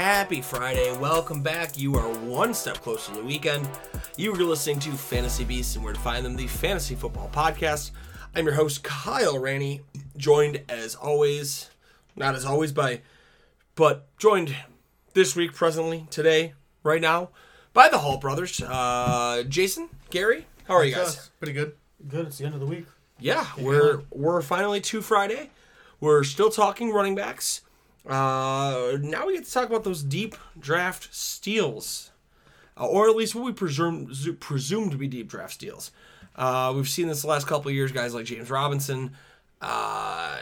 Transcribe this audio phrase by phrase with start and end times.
[0.00, 0.96] happy Friday.
[0.96, 1.78] Welcome back.
[1.78, 3.68] You are one step closer to the weekend.
[4.16, 7.90] You are listening to Fantasy Beasts and where to find them, the Fantasy Football Podcast.
[8.34, 9.82] I'm your host, Kyle Ranney,
[10.16, 11.68] joined as always,
[12.16, 13.02] not as always by,
[13.74, 14.56] but joined
[15.12, 17.28] this week, presently, today, right now,
[17.74, 18.58] by the Hall brothers.
[18.62, 21.28] Uh, Jason, Gary, how are you guys?
[21.38, 21.74] Pretty good.
[22.08, 22.28] Good.
[22.28, 22.86] It's the end of the week.
[23.18, 25.50] Yeah, we're we're finally to Friday.
[26.00, 27.60] We're still talking running backs.
[28.06, 32.10] Uh, now we get to talk about those deep draft steals,
[32.78, 35.90] uh, or at least what we presume presume to be deep draft steals.
[36.36, 39.10] Uh, we've seen this the last couple of years, guys like James Robinson.
[39.60, 40.38] Uh,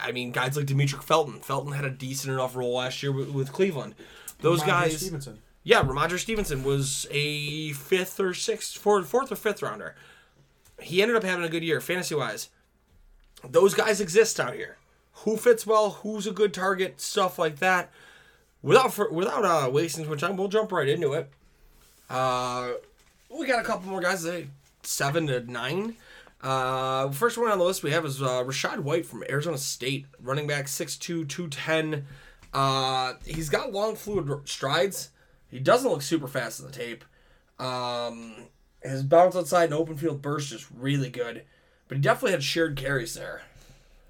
[0.00, 1.40] I mean, guys like Demetric Felton.
[1.40, 3.94] Felton had a decent enough role last year with, with Cleveland.
[4.40, 4.98] Those Rhamondre guys.
[4.98, 5.38] Stevenson.
[5.62, 9.94] Yeah, Rhamondre Stevenson was a fifth or sixth, fourth, fourth or fifth rounder.
[10.80, 12.48] He ended up having a good year, fantasy wise.
[13.48, 14.78] Those guys exist out here.
[15.24, 15.90] Who fits well?
[16.02, 17.00] Who's a good target?
[17.00, 17.90] Stuff like that.
[18.62, 21.30] Without for, without uh, wasting too much time, we'll jump right into it.
[22.10, 22.72] Uh,
[23.30, 24.26] we got a couple more guys.
[24.82, 25.96] Seven to nine.
[26.40, 30.06] Uh, first one on the list we have is uh, Rachaad White from Arizona State,
[30.22, 32.06] running back 6'2", 210.
[32.54, 35.10] Uh, he's got long, fluid strides.
[35.50, 37.04] He doesn't look super fast in the tape.
[37.58, 38.34] Um,
[38.82, 41.42] his bounce outside and open field burst is really good,
[41.88, 43.42] but he definitely had shared carries there.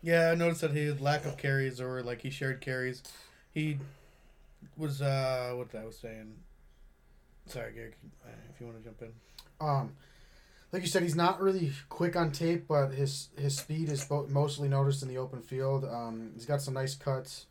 [0.02, 3.02] Yeah, I noticed that he had lack of carries or like he shared carries.
[3.52, 3.78] He
[4.76, 6.34] was uh what I was saying.
[7.46, 7.92] Sorry, Gary,
[8.24, 9.12] uh, if you want to jump in.
[9.60, 9.92] Um,
[10.70, 14.26] like you said, he's not really quick on tape, but his his speed is bo-
[14.28, 15.84] mostly noticed in the open field.
[15.84, 17.46] Um, he's got some nice cuts.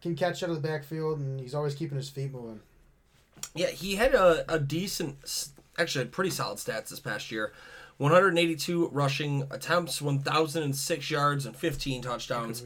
[0.00, 2.60] Can catch out of the backfield, and he's always keeping his feet moving.
[3.54, 5.16] Yeah, he had a, a decent,
[5.76, 7.52] actually had pretty solid stats this past year.
[7.98, 12.64] 182 rushing attempts, 1,006 yards, and 15 touchdowns.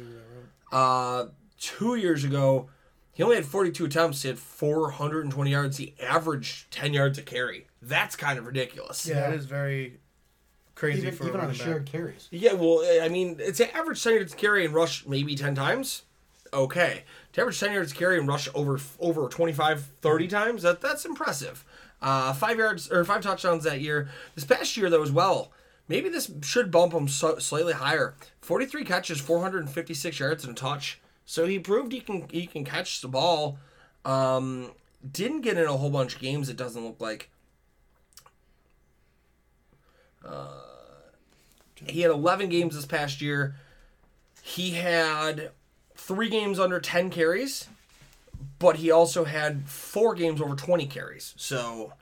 [0.70, 1.26] Uh,
[1.58, 2.68] two years ago,
[3.12, 4.22] he only had 42 attempts.
[4.22, 5.76] He had 420 yards.
[5.78, 7.66] He averaged 10 yards a carry.
[7.80, 9.06] That's kind of ridiculous.
[9.06, 10.00] Yeah, it is very
[10.74, 11.66] crazy Even, for even a on the back.
[11.66, 12.28] shared carries.
[12.30, 16.02] Yeah, well, I mean, it's an average 10 yards carry and rush maybe 10 times.
[16.54, 17.04] Okay.
[17.32, 21.64] To average 10 yards carry and rush over over 25, 30 times, that that's impressive.
[22.02, 24.08] Uh, five yards or five touchdowns that year.
[24.34, 25.52] This past year, though, as well.
[25.88, 28.14] Maybe this should bump him so, slightly higher.
[28.40, 31.00] 43 catches, 456 yards and a touch.
[31.24, 33.58] So he proved he can he can catch the ball.
[34.04, 34.72] Um,
[35.10, 36.48] didn't get in a whole bunch of games.
[36.48, 37.30] It doesn't look like.
[41.86, 43.56] He had 11 games this past year.
[44.42, 45.50] He had
[45.96, 47.68] three games under 10 carries,
[48.62, 51.34] but he also had four games over 20 carries.
[51.36, 51.94] So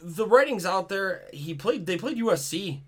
[0.00, 1.24] the writing's out there.
[1.32, 1.84] He played.
[1.84, 2.78] They played USC,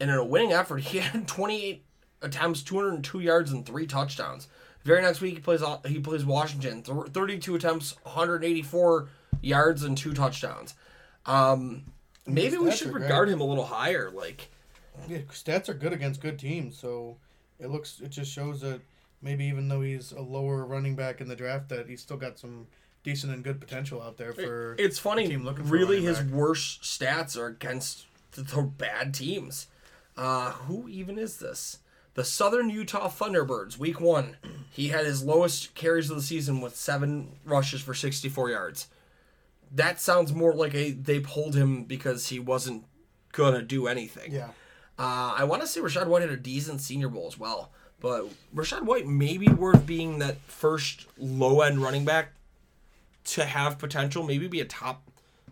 [0.00, 1.84] and in a winning effort, he had 28
[2.20, 4.48] attempts, 202 yards, and three touchdowns.
[4.82, 5.62] Very next week, he plays.
[5.86, 6.82] He plays Washington.
[6.82, 9.08] 32 attempts, 184
[9.40, 10.74] yards, and two touchdowns.
[11.26, 11.84] Um,
[12.26, 13.04] maybe we should great.
[13.04, 14.10] regard him a little higher.
[14.10, 14.50] Like.
[15.08, 17.18] Yeah, stats are good against good teams, so
[17.60, 18.80] it looks it just shows that
[19.22, 22.38] maybe even though he's a lower running back in the draft, that he's still got
[22.38, 22.66] some
[23.02, 24.76] decent and good potential out there for.
[24.78, 25.28] It's funny.
[25.28, 29.66] team looking for really, his worst stats are against the, bad teams.
[30.16, 31.78] Uh, who even is this?
[32.14, 33.78] The Southern Utah Thunderbirds.
[33.78, 34.36] Week one,
[34.70, 38.88] he had his lowest carries of the season with seven rushes for sixty-four yards.
[39.72, 42.84] That sounds more like a they pulled him because he wasn't
[43.32, 44.32] gonna do anything.
[44.32, 44.48] Yeah.
[44.98, 48.26] Uh, I want to say Rachaad White had a decent Senior Bowl as well, but
[48.54, 52.32] Rachaad White may be worth being that first low end running back
[53.24, 55.02] to have potential, maybe be a top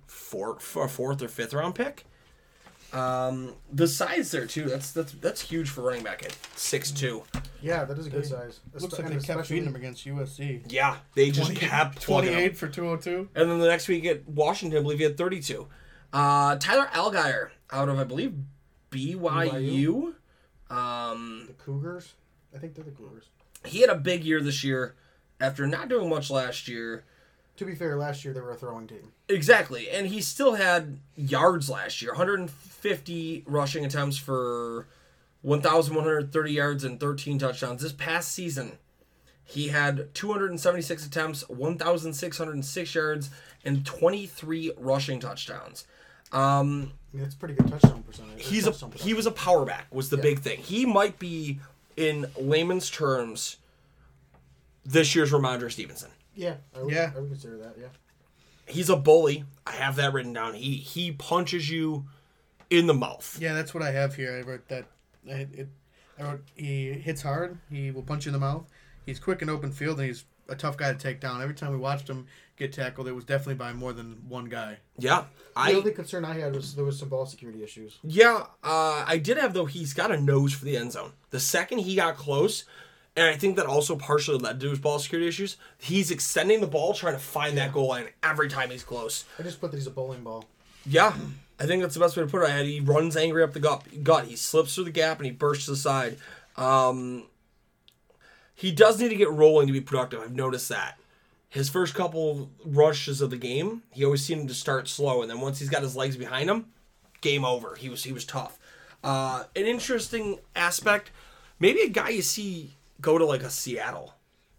[0.06, 2.04] four, four fourth or fifth round pick.
[2.90, 4.64] Um, the size there too.
[4.64, 7.22] That's that's that's huge for running back at six two.
[7.60, 8.60] Yeah, that is a good size.
[8.72, 10.62] looks Espe- like they kept especially- feeding him against USC.
[10.68, 12.36] Yeah, they just kept plugging him.
[12.36, 13.28] 28 for 202.
[13.34, 15.66] And then the next week at Washington, I believe he had 32.
[16.12, 18.32] Uh, Tyler Allgeier out of, I believe,
[18.90, 20.14] BYU.
[20.70, 22.14] Um, The Cougars.
[22.54, 23.24] I think they're the Cougars.
[23.64, 24.94] he had a big year this year.
[25.40, 27.04] after not doing much last year.
[27.58, 29.12] To be fair, last year they were a throwing team.
[29.28, 34.86] Exactly, and he still had yards last year 150 rushing attempts for
[35.42, 37.82] 1,130 yards and 13 touchdowns.
[37.82, 38.78] This past season,
[39.44, 43.30] he had 276 attempts, 1,606 yards,
[43.64, 45.86] and 23 rushing touchdowns.
[46.32, 48.44] Um, I mean, that's pretty good touchdown percentage.
[48.44, 50.22] he's a touchdown he was a power back was the Yeah.
[50.22, 50.58] big thing.
[50.58, 51.58] He might be
[51.98, 53.56] in layman's terms
[54.84, 56.10] this year's Rhamondre Stevenson.
[56.34, 57.10] Yeah, I would, Yeah.
[57.14, 57.74] I would consider that.
[57.78, 57.88] Yeah.
[58.66, 59.44] He's a bully.
[59.66, 60.54] I have that written down.
[60.54, 62.04] He he punches you
[62.70, 63.36] in the mouth.
[63.40, 64.36] Yeah, that's what I have here.
[64.36, 64.86] I wrote that.
[65.28, 65.68] I, it,
[66.18, 67.58] I wrote he hits hard.
[67.70, 68.66] He will punch you in the mouth.
[69.06, 71.42] He's quick in open field, and he's a tough guy to take down.
[71.42, 72.26] Every time we watched him
[72.58, 74.78] get tackled, it was definitely by more than one guy.
[74.98, 75.24] Yeah.
[75.54, 77.98] the I only concern I had was there was some ball security issues.
[78.02, 81.12] yeah, uh, I did have though he's got a nose for the end zone.
[81.30, 82.64] The second he got close,
[83.16, 85.56] and I think that also partially led to his ball security issues.
[85.78, 89.24] He's extending the ball, trying to find that goal line every time he's close.
[89.38, 90.44] I just put that he's a bowling ball.
[90.86, 91.14] Yeah,
[91.58, 92.66] I think that's the best way to put it.
[92.66, 94.04] He runs angry up the gut.
[94.04, 94.26] Gut.
[94.26, 96.16] He slips through the gap and he bursts to the side.
[96.56, 97.24] Um,
[98.54, 100.20] he does need to get rolling to be productive.
[100.20, 100.98] I've noticed that.
[101.48, 105.40] His first couple rushes of the game, he always seemed to start slow, and then
[105.40, 106.66] once he's got his legs behind him,
[107.22, 107.74] game over.
[107.74, 108.58] He was he was tough.
[109.02, 111.10] Uh, an interesting aspect,
[111.58, 114.14] maybe a guy you see go to like a Seattle.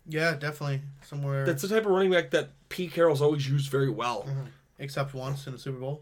[0.08, 1.46] Yeah, definitely somewhere.
[1.46, 4.28] That's the type of running back that Pete Carroll's always used very well.
[4.80, 6.02] except once in the Super Bowl.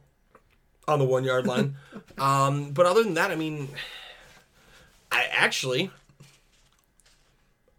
[0.88, 1.76] on the one yard line.
[2.18, 3.68] um, but other than that, I mean,
[5.12, 5.92] I actually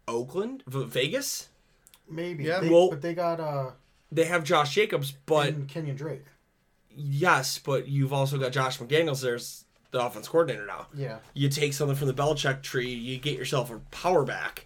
[0.07, 1.47] Oakland, V- Vegas,
[2.09, 2.43] Maybe.
[2.45, 2.59] Yeah.
[2.59, 3.71] They, Well- but they got uh
[4.11, 6.25] they have Josh Jacobs, but and Kenyan Drake.
[6.95, 9.21] yes, but you've also got Josh McDaniels.
[9.21, 10.87] There's the offense coordinator now.
[10.95, 11.19] Yeah.
[11.33, 14.65] You take something from the Belichick tree, you get yourself a power back.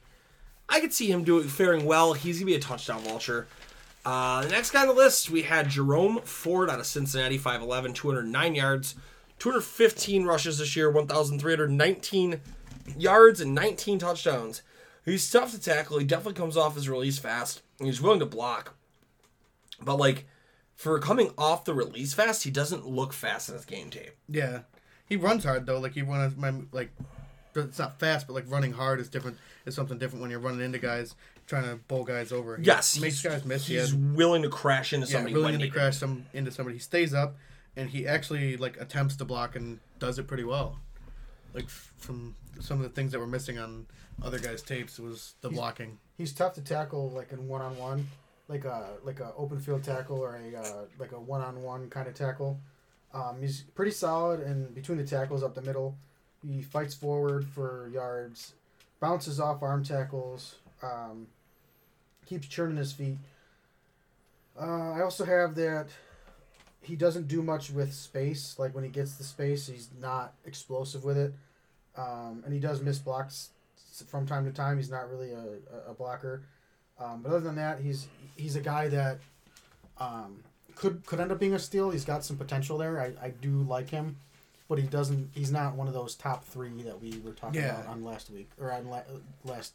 [0.70, 2.14] I could see him doing faring well.
[2.14, 3.48] He's gonna be a touchdown vulture.
[4.06, 7.94] Uh, the next guy on the list, we had Jerome Ford out of Cincinnati, 5'11",
[7.96, 8.96] 209 yards,
[9.40, 12.42] 215 rushes this year, 1,319
[12.98, 14.62] yards, and 19 touchdowns.
[15.06, 16.00] He's tough to tackle.
[16.00, 17.62] He definitely comes off his release fast.
[17.80, 18.76] He's willing to block.
[19.82, 20.26] But, like,
[20.76, 24.16] for coming off the release fast, he doesn't look fast in his game tape.
[24.30, 24.62] Yeah,
[25.08, 25.80] he runs hard though.
[25.80, 26.92] Like he runs my like.
[27.56, 29.38] It's not fast, but like running hard is different.
[29.66, 31.14] Is something different when you're running into guys,
[31.46, 32.58] trying to bowl guys over.
[32.58, 33.68] He Yes, makes guys miss.
[33.68, 35.74] He He's willing to crash into yeah, somebody willing to needed.
[35.74, 36.78] crash some into somebody.
[36.78, 37.36] He stays up,
[37.76, 40.80] and he actually like attempts to block and does it pretty well.
[41.54, 43.86] Like from some of the things that were missing on
[44.22, 45.98] other guys' tapes was the blocking.
[46.18, 48.08] He's tough to tackle like in one on one,
[48.48, 51.90] like a like a open field tackle or a uh, like a one on one
[51.90, 52.60] kind of tackle.
[53.14, 55.96] Um, he's pretty solid and between the tackles up the middle.
[56.46, 58.54] He fights forward for yards,
[59.00, 61.28] bounces off arm tackles, um,
[62.26, 63.18] keeps churning his feet.
[64.60, 65.88] Uh, I also have that
[66.82, 68.58] he doesn't do much with space.
[68.60, 71.34] Like when he gets the space, he's not explosive with it,
[71.98, 73.50] um, and he does miss blocks
[74.08, 74.78] from time to time.
[74.78, 76.44] He's not really a, a- blocker,
[77.00, 79.20] um, but other than that, he's he's a guy that
[80.00, 80.44] um,
[80.76, 81.92] could could end up being a steal.
[81.92, 83.00] He's got some potential there.
[83.00, 84.18] I, I do like him,
[84.68, 85.30] but he doesn't.
[85.34, 87.80] He's not one of those top three that we were talking Yeah.
[87.82, 89.04] about on last week or on la-
[89.44, 89.74] last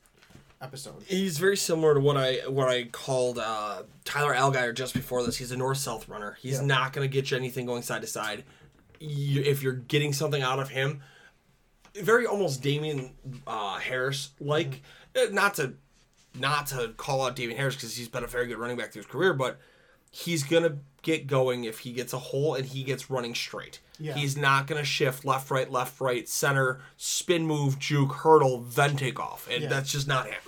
[0.60, 1.04] episode.
[1.06, 5.36] He's very similar to what I what I called uh, Tyler Allgeier just before this.
[5.36, 6.36] He's a north south runner.
[6.40, 6.66] He's Yeah.
[6.66, 8.42] not going to get you anything going side to side.
[9.00, 11.02] You, if you're getting something out of him,
[11.94, 13.10] very almost Damien
[13.46, 14.70] uh, Harris like.
[15.14, 15.34] Mm-hmm.
[15.34, 15.74] Not to
[16.38, 19.00] not to call out Damien Harris because he's been a very good running back through
[19.02, 19.58] his career, but
[20.10, 23.80] he's gonna get going if he gets a hole and he gets running straight.
[23.98, 24.14] Yeah.
[24.14, 29.18] He's not gonna shift left, right, left, right, center, spin move, juke, hurdle, then take
[29.18, 29.48] off.
[29.50, 29.68] And Yeah.
[29.68, 30.40] that's just not him.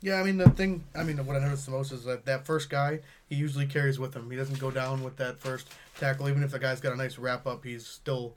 [0.00, 0.84] Yeah, I mean the thing.
[0.94, 3.98] I mean what I noticed the most is that that first guy he usually carries
[3.98, 4.30] with him.
[4.30, 5.68] He doesn't go down with that first
[5.98, 7.64] tackle, even if the guy's got a nice wrap up.
[7.64, 8.34] He's still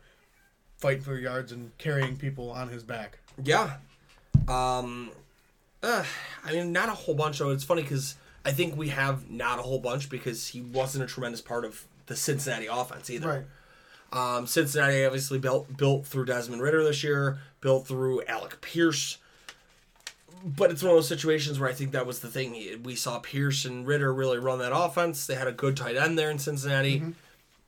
[0.82, 3.20] fighting for yards and carrying people on his back.
[3.42, 3.78] Yeah.
[4.48, 5.12] Um,
[5.84, 6.04] uh,
[6.44, 7.52] I mean, not a whole bunch though.
[7.52, 11.08] It's funny because I think we have not a whole bunch because he wasn't a
[11.08, 13.46] tremendous part of the Cincinnati offense either.
[14.12, 14.38] Right.
[14.38, 19.18] Um, Cincinnati obviously built built through Desmond Ridder this year, built through Alec Pierce.
[20.44, 22.82] But it's one of those situations where I think that was the thing.
[22.84, 25.28] We saw Pierce and Ritter really run that offense.
[25.28, 27.04] They had a good tight end there in Cincinnati.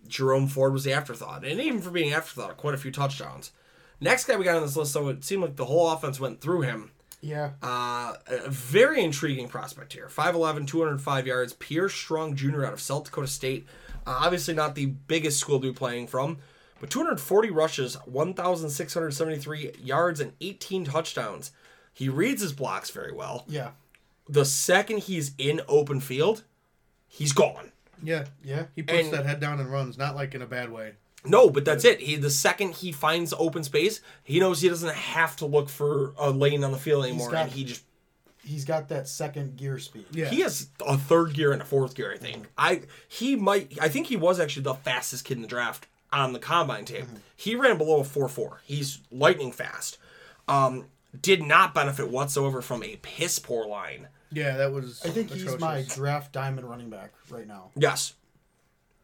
[0.07, 3.51] Jerome Ford was the afterthought, and even for being afterthought, quite a few touchdowns.
[4.00, 6.41] Next guy we got on this list, so it seemed like the whole offense went
[6.41, 6.91] through him.
[7.22, 7.51] Yeah.
[7.62, 10.10] Uh, a very intriguing prospect here.
[10.10, 11.53] 5'11", 205 yards.
[11.53, 12.65] Pierce Strong Jr.
[12.65, 13.65] out of South Dakota State.
[14.05, 16.38] Uh, obviously not the biggest school to be playing from,
[16.81, 21.51] but 240 rushes, 1,673 yards, and 18 touchdowns.
[21.93, 23.45] He reads his blocks very well.
[23.48, 23.72] Yeah.
[24.27, 26.43] The second he's in open field,
[27.07, 27.72] he's gone.
[28.03, 28.65] Yeah, Yeah.
[28.75, 30.93] he puts And- that head down and runs, not like in a bad way.
[31.25, 32.01] No, but that's it.
[32.01, 36.13] He the second he finds open space, he knows he doesn't have to look for
[36.17, 37.83] a lane on the field anymore, got- and he just
[38.45, 40.05] He's got that second gear speed.
[40.12, 42.12] Yeah, he has a third gear and a fourth gear.
[42.12, 43.77] I think I he might.
[43.79, 47.05] I think he was actually the fastest kid in the draft on the combine tape.
[47.38, 48.60] He ran below a four four.
[48.65, 49.98] He's lightning fast.
[50.50, 54.10] Um, did not benefit whatsoever from a piss poor line.
[54.34, 55.02] Yeah, that was.
[55.06, 57.72] I think he's my draft diamond running back right now.
[57.75, 58.13] Yes.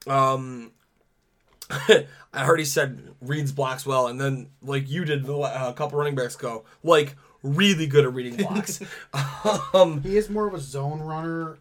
[0.08, 0.72] Um,
[1.70, 2.06] I
[2.36, 6.16] already said reads blocks well, and then like you did the, uh, a couple running
[6.16, 8.82] backs go, like really good at reading blocks.
[9.74, 11.58] um, He is more of a zone runner,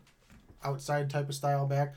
[0.64, 1.94] outside type of style back.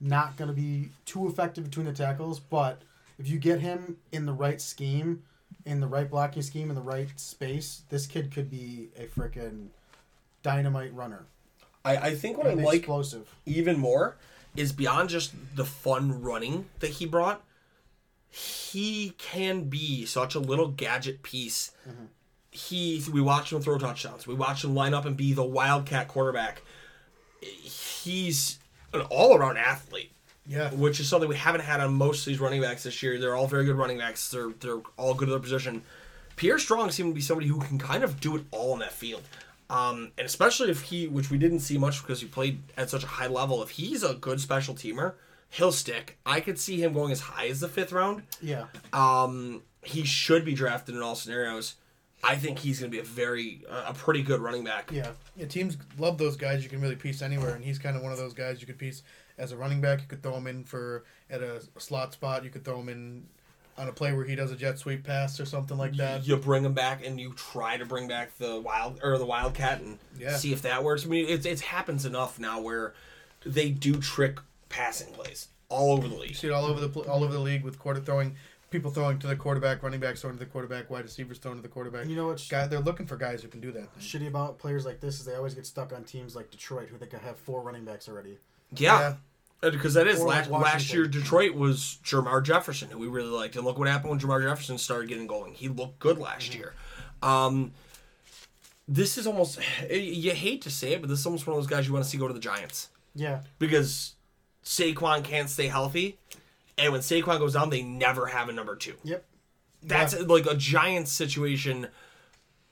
[0.00, 2.80] Not going to be too effective between the tackles, but
[3.18, 5.22] if you get him in the right scheme,
[5.66, 9.66] in the right blocking scheme, in the right space, this kid could be a freaking
[10.42, 11.26] dynamite runner.
[11.84, 13.34] I, I think what I like explosive.
[13.46, 14.16] even more
[14.56, 17.42] is beyond just the fun running that he brought.
[18.28, 21.72] He can be such a little gadget piece.
[21.88, 22.04] Mm-hmm.
[22.50, 24.26] He we watched him throw touchdowns.
[24.26, 26.62] We watched him line up and be the wildcat quarterback.
[27.40, 28.58] He's
[28.92, 30.12] an all-around athlete.
[30.46, 33.18] Yeah, which is something we haven't had on most of these running backs this year.
[33.18, 34.30] They're all very good running backs.
[34.30, 35.82] They're they're all good at their position.
[36.34, 38.92] Pierre Strong seemed to be somebody who can kind of do it all in that
[38.92, 39.22] field.
[39.70, 43.04] Um, and especially if he, which we didn't see much because he played at such
[43.04, 45.14] a high level, if he's a good special teamer,
[45.48, 46.18] he'll stick.
[46.26, 48.24] I could see him going as high as the fifth round.
[48.42, 48.66] Yeah.
[48.92, 51.76] Um, he should be drafted in all scenarios.
[52.22, 54.90] I think he's going to be a very, uh, a pretty good running back.
[54.92, 55.12] Yeah.
[55.36, 58.12] yeah, teams love those guys you can really piece anywhere, and he's kind of one
[58.12, 59.02] of those guys you could piece
[59.38, 60.00] as a running back.
[60.02, 62.44] You could throw him in for at a slot spot.
[62.44, 63.26] You could throw him in
[63.78, 66.26] on a play where he does a jet sweep pass or something like that.
[66.26, 69.80] You bring him back and you try to bring back the wild or the wildcat
[69.80, 70.36] and Yeah.
[70.36, 71.04] see if that works.
[71.06, 72.92] I mean, it it happens enough now where
[73.44, 76.36] they do trick passing plays all over the You league.
[76.36, 78.36] see it all over the all over the league with quarter throwing,
[78.70, 81.62] people throwing to the quarterback, running backs throwing to the quarterback, wide receivers throwing to
[81.62, 82.06] the quarterback.
[82.06, 83.98] You know what's Guy, they're looking for guys who can do that.
[83.98, 86.98] shitty about players like this is they always get stuck on teams like Detroit who
[86.98, 88.38] think I have four running backs already.
[88.76, 89.14] Yeah.
[89.62, 93.56] Uh, because that is last, last year Detroit was Jermar Jefferson who we really liked
[93.56, 95.52] and look what happened when Jermar Jefferson started getting going.
[95.52, 96.60] He looked good last mm-hmm.
[96.60, 96.74] year.
[97.22, 97.72] Um,
[98.88, 101.62] this is almost eh, you hate to say it, but this is almost one of
[101.62, 102.88] those guys you want to see go to the Giants.
[103.14, 103.40] Yeah.
[103.58, 104.14] because
[104.64, 106.18] Saquon can't stay healthy,
[106.78, 108.94] and when Saquon goes down, they never have a number two.
[109.02, 109.24] Yep.
[109.82, 111.88] That's like a Giants situation.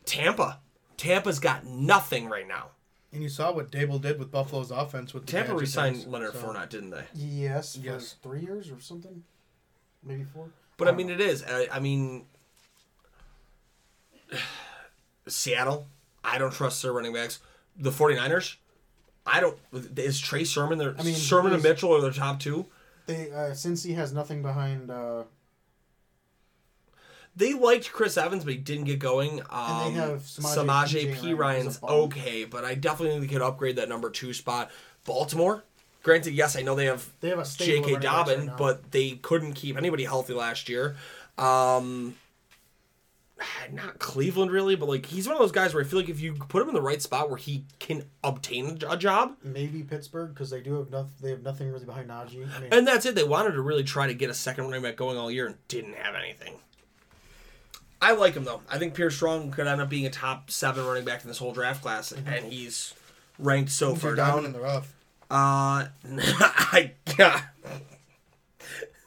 [0.04, 0.60] Tampa,
[0.96, 2.70] Tampa's got nothing right now.
[3.12, 6.06] And you saw what Daboll did with Buffalo's offense with the Tampa gadget re-signed things,
[6.08, 7.04] Leonard so- Fournette, didn't they?
[7.14, 7.76] Yes.
[7.76, 8.16] For Yes.
[8.22, 9.24] three years or something.
[10.04, 10.50] Maybe four.
[10.76, 11.42] But I mean, it is.
[11.42, 12.26] I, I mean,
[15.26, 15.86] Seattle.
[16.24, 17.38] I don't trust their running backs.
[17.76, 18.56] The 49ers.
[19.26, 19.58] I don't.
[19.96, 22.66] Is Trey Sermon their I mean, Sermon and Mitchell are their top two?
[23.06, 25.24] They uh, since he has nothing behind uh,
[27.38, 29.40] They liked Chris Evans, but he didn't get going.
[29.48, 31.20] Um, And they have Samaje Samaje P.
[31.20, 31.26] P.
[31.28, 31.90] Ryan Ryan's as a bum.
[31.90, 34.70] okay, but I definitely think they could upgrade that number two spot.
[35.04, 35.62] Baltimore,
[36.02, 37.96] granted, yes, I know they have they have a J.K.
[38.00, 40.96] Dobbin, right but they couldn't keep anybody healthy last year.
[41.38, 42.16] Um,
[43.72, 46.20] not Cleveland really, but like he's one of those guys where I feel like if
[46.20, 50.34] you put him in the right spot where he can obtain a job, maybe Pittsburgh
[50.34, 51.12] because they do have nothing.
[51.22, 52.48] They have nothing really behind Najee.
[52.56, 53.14] I mean, and that's it.
[53.14, 55.54] They wanted to really try to get a second running back going all year and
[55.68, 56.54] didn't have anything.
[58.00, 58.62] I like him though.
[58.70, 61.38] I think Pierce Strong could end up being a top seven running back in this
[61.38, 62.94] whole draft class, and he's
[63.38, 64.28] ranked so He's far down.
[64.28, 64.94] diamond in the rough.
[65.30, 67.42] Uh, I got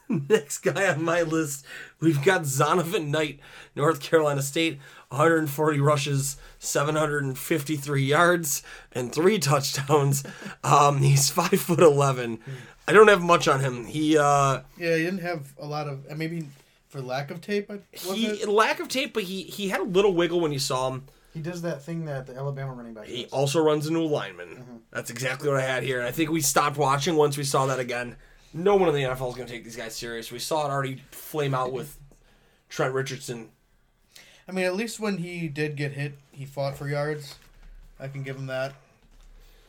[0.08, 1.64] next guy on my list.
[2.00, 3.40] We've got Zonovan Knight,
[3.74, 10.22] North Carolina State, 140 rushes, 753 yards, and three touchdowns.
[10.64, 12.38] Um, he's five foot eleven.
[12.86, 13.84] I don't have much on him.
[13.84, 16.46] He uh, Yeah, he didn't have a lot of maybe
[16.92, 17.70] for lack of tape.
[17.90, 18.48] He it?
[18.48, 21.04] lack of tape, but he he had a little wiggle when you saw him.
[21.32, 23.32] he does that thing that the Alabama running back He does.
[23.32, 24.82] also runs a new lineman.
[24.90, 25.98] That's exactly what I had here.
[25.98, 28.16] And I think we stopped watching once we saw that again.
[28.52, 30.30] No one in the NFL is going to take these guys serious.
[30.30, 31.98] We saw it already flame out with
[32.68, 33.48] Trent Richardson.
[34.46, 37.36] I mean, at least when he did get hit, he fought for yards.
[37.98, 38.74] I can give him that.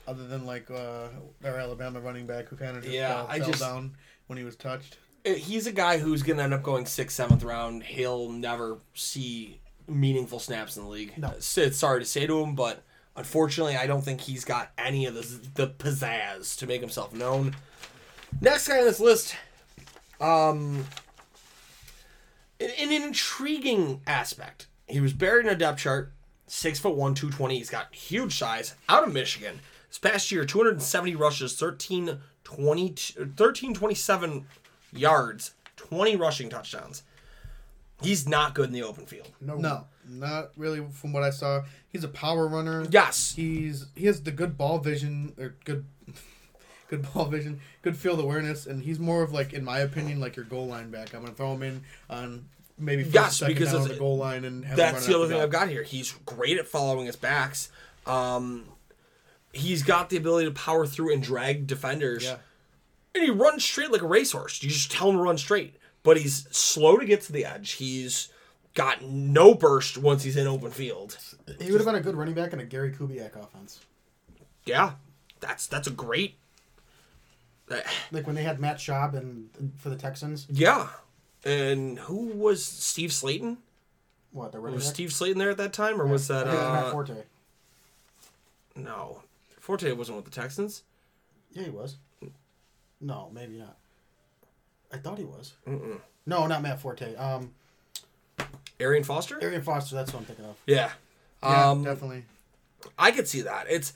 [0.06, 1.08] Other than like uh,
[1.46, 3.96] our Alabama running back who kind of just Yeah, fell, fell just- down
[4.28, 4.98] when he was touched.
[5.26, 7.84] Uh, He's a guy who's going to end up going sixth, seventh round.
[7.84, 11.14] He'll never see meaningful snaps in the league.
[11.18, 11.34] No.
[11.40, 12.84] Sorry to say to him, but
[13.16, 17.56] unfortunately, I don't think he's got any of the, the pizzazz to make himself known.
[18.42, 19.36] Next guy on this list,
[20.20, 20.86] um,
[22.60, 26.12] in, in an intriguing aspect, he was buried in a depth chart.
[26.48, 27.58] Six foot one, 220.
[27.58, 29.60] He's got huge size out of Michigan.
[29.88, 32.90] This past year, 270 rushes, 13, 20,
[33.36, 34.46] 13 27
[34.94, 37.04] yards, 20 rushing touchdowns.
[38.02, 39.30] He's not good in the open field.
[39.40, 39.56] No.
[39.58, 40.84] No, not really.
[40.92, 42.86] From what I saw, he's a power runner.
[42.90, 43.34] Yes.
[43.36, 45.86] He's he has the good ball vision or good
[46.90, 50.36] good ball vision, good field awareness, and he's more of like, in my opinion, like
[50.36, 51.14] your goal line back.
[51.14, 52.46] I'm gonna throw him in on
[52.78, 55.04] maybe first Yes, because down of on the the- goal line and have That's run
[55.04, 55.42] the up other thing.
[55.42, 55.84] I've got here.
[55.84, 57.70] He's great at following his backs.
[58.06, 58.66] Um,
[59.54, 62.24] he's got the ability to power through and drag defenders.
[62.26, 62.38] Yeah.
[63.16, 64.62] And he runs straight like a racehorse.
[64.64, 65.76] You just tell him to run straight.
[66.02, 67.74] But he's slow to get to the edge.
[67.74, 68.30] He's
[68.74, 71.18] got no burst once he's in open field.
[71.62, 73.80] He would have been a good running back in a Gary Kubiak offense.
[74.66, 74.94] Yeah.
[75.40, 76.36] That's that's a great
[77.70, 77.80] uh,
[78.12, 80.48] Like when they had Matt Schaub and for the Texans.
[80.50, 80.88] Yeah.
[81.46, 83.58] And who was Steve Slaton?
[84.32, 84.96] What the running Was back?
[84.96, 86.92] Steve Slaton there at that time or was that I think it was Matt uh
[86.92, 87.14] Forte.
[88.76, 89.22] no.
[89.60, 90.84] Forte wasn't with the Texans.
[91.54, 91.96] Yeah, he was.
[93.04, 93.78] No, maybe not.
[94.92, 95.54] I thought he was.
[95.68, 96.00] Mm-mm.
[96.26, 97.16] No, not Matt Forte.
[97.16, 97.52] Um,
[98.80, 99.38] Arian Foster?
[99.42, 99.96] Arian Foster.
[99.96, 100.56] That's what I'm thinking of.
[100.66, 100.92] Yeah.
[101.44, 102.24] Yeah, um, definitely.
[102.98, 103.66] I could see that.
[103.70, 103.94] It's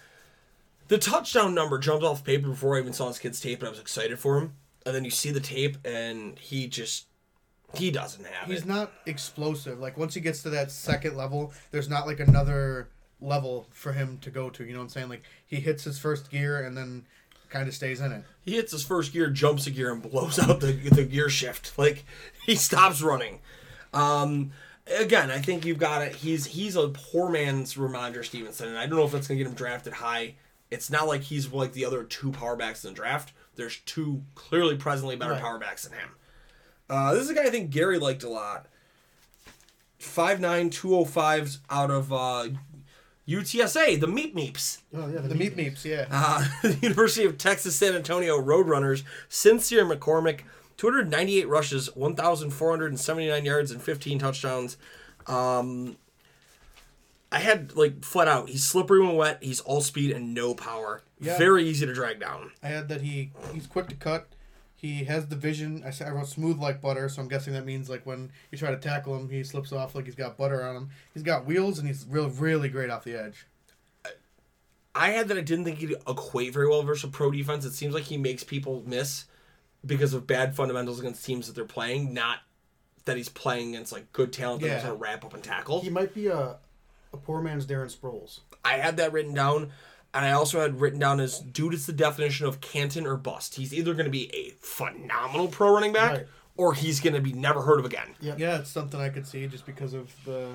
[0.89, 3.69] the touchdown number jumped off paper before I even saw this kid's tape, and I
[3.69, 4.53] was excited for him.
[4.85, 7.07] And then you see the tape, and he just
[7.75, 8.53] he doesn't have it.
[8.53, 8.67] He's it.
[8.67, 9.79] not explosive.
[9.79, 12.89] Like once he gets to that second level, there's not like another
[13.21, 14.65] level for him to go to.
[14.65, 15.09] You know what I'm saying?
[15.09, 17.05] Like he hits his first gear and then
[17.49, 18.23] kind of stays in it.
[18.41, 21.73] He hits his first gear, jumps a gear, and blows out the the gear shift.
[21.77, 22.05] Like
[22.45, 23.39] he stops running.
[23.93, 24.51] Um,
[24.99, 26.15] again, I think you've got it.
[26.15, 29.47] He's he's a poor man's Rhamondre Stevenson, and I don't know if that's gonna get
[29.47, 30.35] him drafted high.
[30.69, 33.31] It's not like he's like the other two power backs in the draft.
[33.55, 35.41] There's two clearly presently better Right.
[35.41, 36.09] power backs than him.
[36.89, 38.67] Uh, this is a guy I think Gary liked a lot.
[39.99, 42.49] 5'9", 205s out of uh,
[43.27, 44.81] UTSA, the Meep Meeps.
[44.95, 46.05] Oh yeah, The meat meeps, yeah.
[46.09, 50.41] Uh, the University of Texas San Antonio Roadrunners, Sincere McCormick,
[50.77, 54.77] 298 rushes, 1,479 yards, and 15 touchdowns.
[55.25, 55.97] Um,
[57.31, 58.49] I had like flat out.
[58.49, 59.39] He's slippery when wet.
[59.41, 61.01] He's all speed and no power.
[61.19, 61.37] Yeah.
[61.37, 62.51] Very easy to drag down.
[62.63, 64.27] I had that he he's quick to cut.
[64.79, 65.81] He has the vision.
[65.83, 68.59] I said I wrote smooth like butter, so I'm guessing that means like when you
[68.59, 70.89] try to tackle him, he slips off like he's got butter on him.
[71.15, 73.47] He's got wheels and he's real really great off the edge.
[74.93, 77.65] I had that I didn't think he'd equate very well versus a pro defense.
[77.65, 79.25] It seems like he makes people miss
[79.85, 82.39] because of bad fundamentals against teams that they're playing, not
[83.05, 84.81] that he's playing against like good talent that knows Yeah.
[84.81, 85.81] how to wrap up and tackle.
[85.81, 86.57] He might be a
[87.13, 88.41] a poor man's Darren Sproles.
[88.65, 89.71] I had that written down,
[90.17, 93.55] and I also had written down as dude is the definition of Canton or bust.
[93.55, 96.27] He's either going to be a phenomenal pro running back, Right.
[96.55, 98.15] or he's going to be never heard of again.
[98.21, 98.39] Yep.
[98.39, 100.47] Yeah, it's something I could see just because of the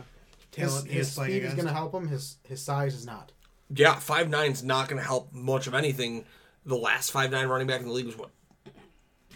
[0.51, 2.09] talent he his is playing speed is going to help him.
[2.09, 3.33] His his size is not.
[3.75, 6.25] Yeah, five nine is not going to help much of anything.
[6.67, 8.31] The last five nine running back in the league was what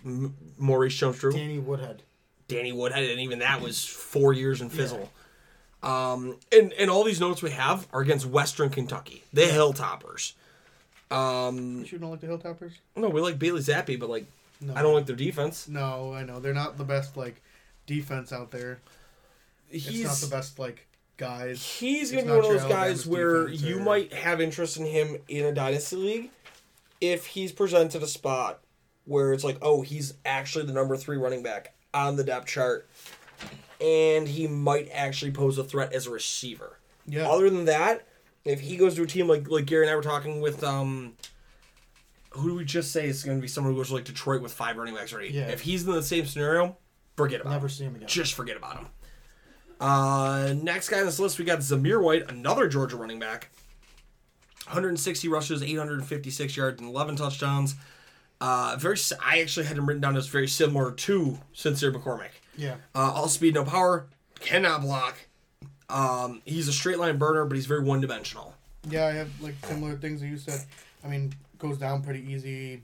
[0.05, 2.03] M- Maurice Jones-Drew, Danny Woodhead.
[2.49, 5.11] Danny Woodhead, and even that was four years in fizzle.
[5.87, 10.33] Um, and and all these notes we have are against Western Kentucky, the Hilltoppers.
[11.11, 12.73] Um, You don't like the Hilltoppers?
[12.97, 14.27] no, we like Bailey Zappe, but like
[14.61, 14.75] No.
[14.75, 15.69] I don't like their defense.
[15.69, 17.41] No, I know they're not the best like
[17.87, 18.81] defense out there.
[19.71, 21.63] It's He's not the best like guys.
[21.65, 25.19] he's gonna be one of those guys where you or- might have interest in him
[25.29, 26.31] in a dynasty league
[27.01, 28.61] if he's presented a spot
[29.05, 32.89] where it's like, oh, he's actually the number three running back on the depth chart,
[33.87, 36.79] and he might actually pose a threat as a receiver.
[37.07, 37.29] Yeah.
[37.29, 38.07] Other than that,
[38.45, 41.15] if he goes to a team like like Gary and I were talking with, um,
[42.31, 44.43] who do we just say is going to be someone who goes to like Detroit
[44.43, 45.31] with five running backs already?
[45.31, 45.49] Yeah.
[45.49, 46.77] If he's in the same scenario,
[47.17, 47.55] forget about him.
[47.55, 47.71] Never him.
[47.71, 48.09] see him again.
[48.09, 48.87] Just forget about him.
[49.79, 53.51] Uh, next guy on this list, we got Zamir White, another Georgia running back.
[54.65, 57.77] 160 rushes, 856 yards, and 11 touchdowns.
[58.41, 58.97] Uh, very.
[59.25, 62.31] I actually had him written down as very similar to Sincere McCormick.
[62.57, 62.77] Yeah.
[62.95, 64.07] Uh, all speed, no power,
[64.41, 65.17] cannot block.
[65.89, 68.55] Um, he's a straight line burner, but he's very one dimensional.
[68.89, 70.61] Yeah, I have like similar things that you said.
[71.05, 72.83] I mean, goes down pretty easy.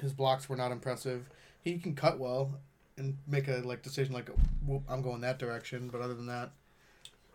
[0.00, 1.24] His blocks were not impressive.
[1.62, 2.52] He can cut well
[2.96, 4.28] and make a like decision like
[4.66, 5.88] "Whoop, I'm going that direction.
[5.90, 6.50] But other than that,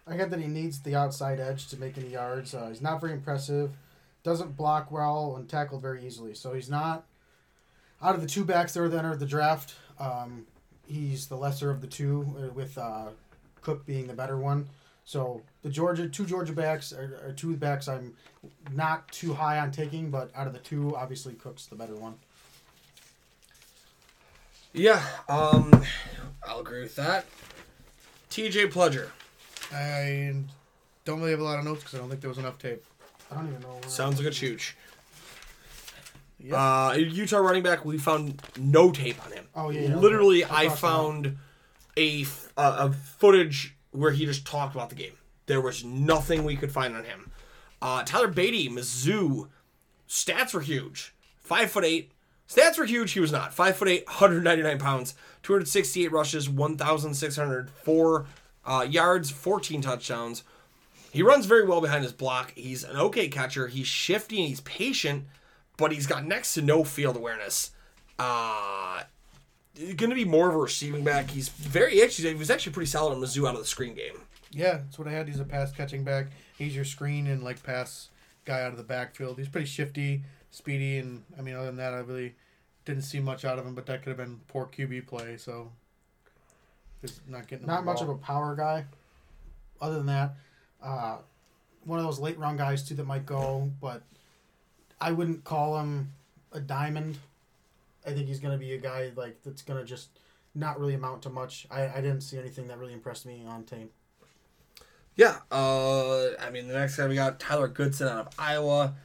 [0.07, 2.53] I get that he needs the outside edge to make any yards.
[2.53, 3.71] Uh, he's not very impressive.
[4.23, 6.33] Doesn't block well and tackled very easily.
[6.33, 7.05] So he's not
[8.01, 9.75] out of the two backs that were that entered the draft.
[9.99, 10.45] Um,
[10.87, 13.07] he's the lesser of the two, uh, with uh,
[13.61, 14.67] Cook being the better one.
[15.05, 18.13] So the Georgia two Georgia backs are, are two backs I'm
[18.73, 22.15] not too high on taking, but out of the two, obviously Cook's the better one.
[24.73, 25.81] Yeah, um,
[26.45, 27.25] I'll agree with that.
[28.29, 29.09] TJ Pledger.
[29.73, 30.35] I
[31.05, 32.83] Don't really have a lot of notes because I don't think there was enough tape.
[33.31, 33.69] I don't even know.
[33.79, 34.73] Where Sounds like a chooch.
[36.47, 36.87] Yeah.
[36.87, 39.45] Uh, Utah running back, we found no tape on him.
[39.55, 40.53] Oh, yeah, yeah, Literally, okay.
[40.53, 40.91] I I crossed that out.
[40.93, 41.37] found
[41.97, 42.25] a,
[42.57, 45.13] uh, a footage where he just talked about the game.
[45.47, 47.31] There was nothing we could find on him.
[47.81, 49.47] Uh, Tyler Badie, Mizzou,
[50.07, 51.13] stats were huge.
[51.37, 52.11] Five foot eight.
[52.49, 53.11] Stats were huge.
[53.11, 53.53] He was not.
[53.53, 58.25] Five foot eight, 199 pounds, 268 rushes, 1,604
[58.65, 60.43] uh, yards, 14 touchdowns.
[61.11, 62.53] He runs very well behind his block.
[62.55, 63.67] He's an okay catcher.
[63.67, 65.25] He's shifty and he's patient,
[65.77, 67.71] but he's got next to no field awareness.
[68.19, 69.03] Uh,
[69.95, 71.29] going to be more of a receiving back.
[71.29, 74.21] He's very actually he was actually pretty solid in Mizzou out of the screen game.
[74.51, 75.27] Yeah, that's what I had.
[75.27, 76.27] He's a pass catching back.
[76.57, 78.09] He's your screen and like pass
[78.45, 79.37] guy out of the backfield.
[79.37, 82.35] He's pretty shifty, speedy, and I mean, other than that, I really
[82.85, 83.75] didn't see much out of him.
[83.75, 85.37] But that could have been poor QB play.
[85.37, 85.71] So
[87.01, 88.85] just not getting Not the much of a power guy.
[89.79, 90.35] Other than that,
[90.81, 91.17] uh,
[91.83, 94.01] one of those late round guys too that might go, but
[94.99, 96.13] I wouldn't call him
[96.51, 97.17] a diamond.
[98.05, 100.09] I think he's gonna be a guy like that's gonna just
[100.55, 101.67] not really amount to much.
[101.69, 103.91] I, I didn't see anything that really impressed me on tape.
[105.15, 108.95] Yeah, uh, I mean the next guy we got Tyler Goodson out of Iowa.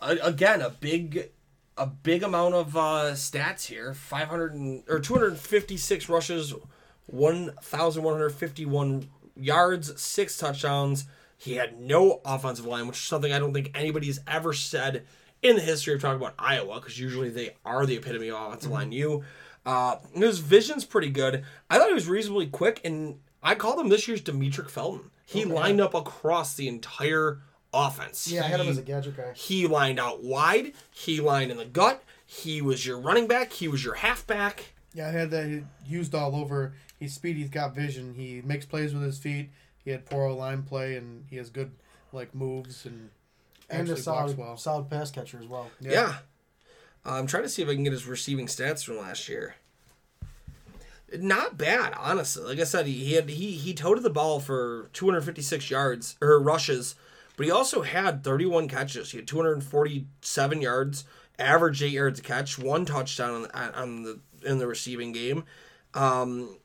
[0.00, 1.30] Again, a big,
[1.78, 3.94] a big amount of uh, stats here.
[3.94, 6.54] Five hundred or two hundred fifty six rushes,
[7.06, 11.04] one thousand one hundred fifty one yards, six touchdowns.
[11.42, 15.04] He had no offensive line, which is something I don't think anybody's ever said
[15.42, 18.70] in the history of talking about Iowa, because usually they are the epitome of offensive
[18.70, 18.92] line.
[18.92, 19.24] You,
[19.66, 21.44] uh, his vision's pretty good.
[21.68, 25.10] I thought he was reasonably quick, and I called him this year's Demetric Felton.
[25.26, 27.40] He lined up across the entire
[27.74, 28.30] offense.
[28.30, 29.32] Yeah, I had him as a gadget guy.
[29.34, 30.74] he lined out wide.
[30.92, 32.04] He lined in the gut.
[32.24, 33.52] He was your running back.
[33.52, 34.74] He was your halfback.
[34.94, 36.74] Yeah, I had that used all over.
[37.00, 37.40] He's speedy.
[37.40, 38.14] He's got vision.
[38.14, 39.50] He makes plays with his feet.
[39.84, 41.72] He had poor line play, and he has good
[42.12, 43.10] like moves and
[43.70, 44.56] And a solid, well.
[44.56, 45.70] solid pass catcher as well.
[45.80, 46.16] Yeah.
[47.04, 49.56] I'm trying to see if I can get his receiving stats from last year.
[51.14, 52.44] Not bad, honestly.
[52.44, 56.40] Like I said, he, he had he he toted the ball for 256 yards or
[56.40, 56.94] rushes,
[57.36, 59.10] but he also had 31 catches.
[59.10, 61.04] He had 247 yards,
[61.38, 65.44] average eight yards a catch, one touchdown on, on the in the receiving game.
[65.92, 66.56] Um,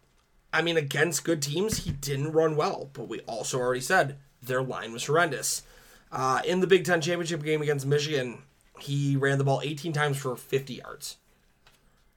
[0.53, 4.63] I mean, against good teams, he didn't run well, but we also already said their
[4.63, 5.63] line was horrendous.
[6.11, 8.39] Uh, in the Big Ten championship game against Michigan,
[8.79, 11.17] he ran the ball 18 times for 50 yards.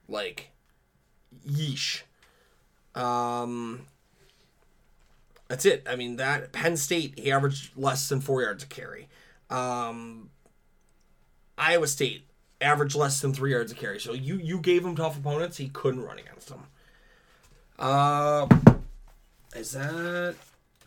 [0.09, 0.51] Like,
[1.47, 2.03] yeesh.
[2.95, 3.87] Um,
[5.49, 5.85] that's it.
[5.89, 9.09] I mean, that Penn State, he averaged less than four yards a carry.
[9.49, 10.31] Um,
[11.59, 12.27] Iowa State
[12.61, 13.99] averaged less than three yards a carry.
[14.01, 15.57] So you you gave him tough opponents.
[15.57, 16.67] He couldn't run against them.
[17.81, 18.47] Uh,
[19.57, 20.35] is that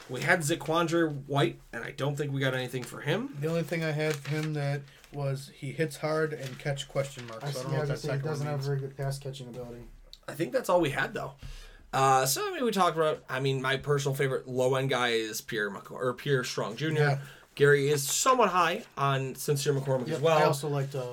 [0.10, 3.36] we had Zaquandre White, and I don't think we got anything for him.
[3.42, 7.26] The only thing I had for him that was he hits hard and catch question
[7.28, 7.44] marks.
[7.46, 8.52] I, So I don't yeah, know I what was that gonna he second doesn't one
[8.52, 8.68] have means.
[8.68, 9.84] very good pass catching ability.
[10.28, 11.34] I think that's all we had though.
[11.92, 13.24] Uh, so I mean, we talked about.
[13.30, 16.88] I mean, my personal favorite low end guy is Pierre McCor- or Pierre Strong Jr.
[16.94, 17.20] Yeah.
[17.56, 20.38] Gary is somewhat high on Sincere McCormick Yep, as well.
[20.40, 21.04] I also liked uh,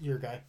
[0.00, 0.40] your guy.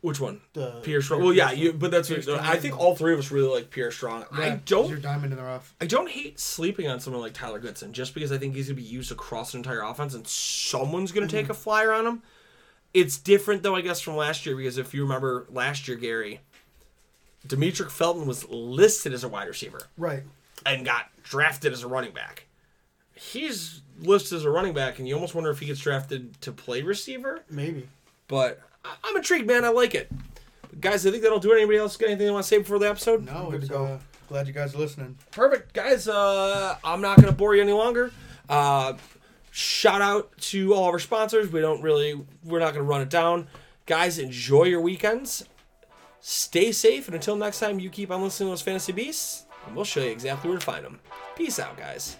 [0.00, 0.40] Which one?
[0.52, 1.24] The Pierre Strong.
[1.24, 1.72] Well, yeah, you.
[1.72, 2.08] But that's.
[2.08, 2.38] Strong.
[2.38, 4.26] I think all three of us really like Pierre Strong.
[4.30, 4.88] I don't.
[4.88, 5.74] Your diamond in the rough.
[5.80, 8.76] I don't hate sleeping on someone like Tyler Goodson just because I think he's going
[8.76, 11.52] to be used across an entire offense and someone's going to take mm-hmm.
[11.52, 12.22] a flyer on him.
[12.94, 16.40] It's different, though, I guess, from last year because if you remember last year, Gary,
[17.46, 20.22] Demetric Felton was listed as a wide receiver right.
[20.64, 22.46] and got drafted as a running back.
[23.14, 26.52] He's listed as a running back, and you almost wonder if he gets drafted to
[26.52, 27.42] play receiver.
[27.50, 27.88] Maybe.
[28.28, 29.64] But I- I'm intrigued, man.
[29.64, 30.10] I like it.
[30.62, 31.56] But guys, I think that'll do it.
[31.56, 33.24] Anybody else got anything they want to say before the episode?
[33.26, 33.84] No, good it's to go.
[33.84, 35.16] uh, glad you guys are listening.
[35.30, 36.08] Perfect, guys.
[36.08, 38.12] Uh, I'm not gonna bore you any longer.
[38.48, 38.94] Uh,
[39.50, 41.50] shout out to all of our sponsors.
[41.50, 43.48] We don't really, we're not gonna run it down.
[43.86, 45.44] Guys, enjoy your weekends.
[46.20, 49.74] Stay safe, and until next time, you keep on listening to those fantasy beasts, and
[49.74, 51.00] we'll show you exactly where to find them.
[51.36, 52.16] Peace out, guys.